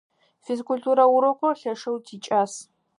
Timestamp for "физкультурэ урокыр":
0.45-1.53